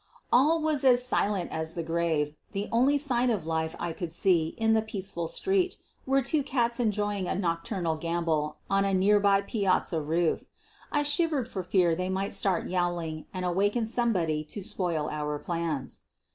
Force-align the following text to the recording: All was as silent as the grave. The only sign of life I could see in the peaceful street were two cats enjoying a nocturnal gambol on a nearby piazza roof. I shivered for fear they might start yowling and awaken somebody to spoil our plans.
All 0.33 0.59
was 0.63 0.83
as 0.83 1.05
silent 1.05 1.51
as 1.51 1.75
the 1.75 1.83
grave. 1.83 2.33
The 2.53 2.67
only 2.71 2.97
sign 2.97 3.29
of 3.29 3.45
life 3.45 3.75
I 3.79 3.93
could 3.93 4.11
see 4.11 4.55
in 4.57 4.73
the 4.73 4.81
peaceful 4.81 5.27
street 5.27 5.77
were 6.07 6.21
two 6.23 6.41
cats 6.41 6.79
enjoying 6.79 7.27
a 7.27 7.35
nocturnal 7.35 7.97
gambol 7.97 8.57
on 8.67 8.83
a 8.83 8.95
nearby 8.95 9.41
piazza 9.41 10.01
roof. 10.01 10.45
I 10.91 11.03
shivered 11.03 11.47
for 11.47 11.61
fear 11.61 11.93
they 11.93 12.09
might 12.09 12.33
start 12.33 12.67
yowling 12.67 13.27
and 13.31 13.45
awaken 13.45 13.85
somebody 13.85 14.43
to 14.45 14.63
spoil 14.63 15.07
our 15.07 15.37
plans. 15.37 16.01